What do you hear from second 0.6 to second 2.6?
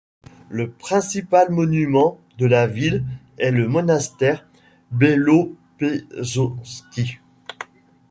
principal monument de